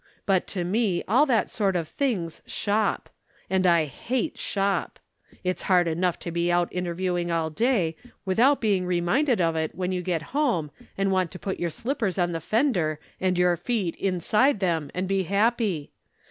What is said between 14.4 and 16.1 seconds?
them and be happy.